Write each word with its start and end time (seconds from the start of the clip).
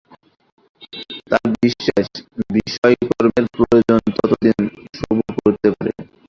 তার 1.29 1.45
বিশ্বাস 1.57 2.07
বিষয়কর্মের 2.55 3.45
প্রয়োজন 3.55 3.99
ততদিন 4.17 4.57
সবুর 4.97 5.29
করতে 5.37 5.67
পারে। 5.73 5.91